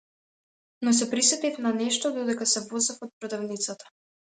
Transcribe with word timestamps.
Но 0.83 0.93
се 1.01 1.07
присетив 1.11 1.59
на 1.67 1.75
нешто 1.77 2.13
додека 2.19 2.51
се 2.57 2.67
возев 2.75 3.09
од 3.11 3.17
продавницата. 3.23 3.99